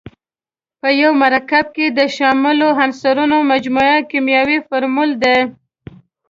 په 0.79 0.87
یو 1.01 1.11
مرکب 1.23 1.65
کې 1.75 1.85
د 1.97 1.99
شاملو 2.15 2.67
عنصرونو 2.83 3.37
مجموعه 3.51 3.95
کیمیاوي 4.11 4.57
فورمول 4.67 5.11
دی. 5.23 5.39